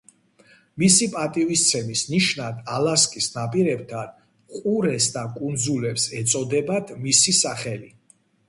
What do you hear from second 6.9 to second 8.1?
მისი სახელი.